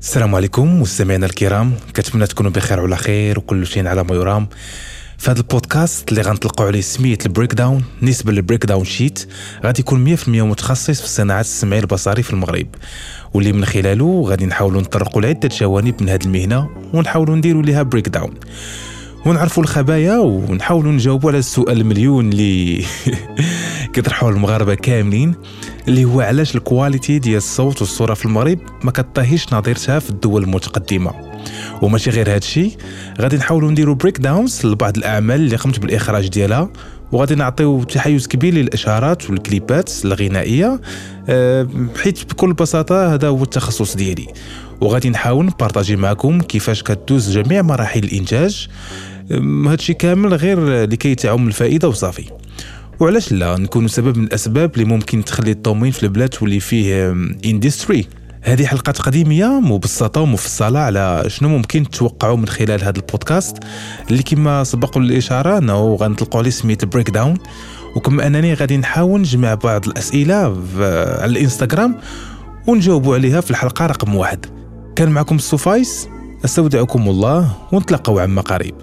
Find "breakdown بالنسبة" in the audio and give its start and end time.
7.54-8.32